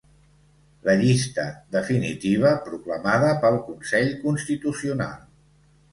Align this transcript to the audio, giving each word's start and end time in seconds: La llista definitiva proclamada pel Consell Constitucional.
La 0.87 0.93
llista 1.01 1.43
definitiva 1.75 2.55
proclamada 2.69 3.29
pel 3.45 3.61
Consell 3.69 4.13
Constitucional. 4.25 5.17